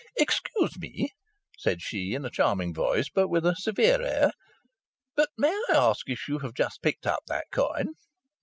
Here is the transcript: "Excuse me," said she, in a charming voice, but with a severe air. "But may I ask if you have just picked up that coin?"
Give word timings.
"Excuse 0.17 0.79
me," 0.79 1.11
said 1.59 1.79
she, 1.83 2.15
in 2.15 2.25
a 2.25 2.31
charming 2.31 2.73
voice, 2.73 3.07
but 3.07 3.27
with 3.27 3.45
a 3.45 3.55
severe 3.55 4.01
air. 4.01 4.31
"But 5.15 5.29
may 5.37 5.51
I 5.69 5.75
ask 5.75 6.09
if 6.09 6.27
you 6.27 6.39
have 6.39 6.55
just 6.55 6.81
picked 6.81 7.05
up 7.05 7.21
that 7.27 7.45
coin?" 7.51 7.93